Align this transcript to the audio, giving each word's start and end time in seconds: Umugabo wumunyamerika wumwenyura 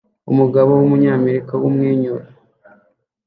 Umugabo 0.31 0.71
wumunyamerika 0.79 1.53
wumwenyura 1.61 2.25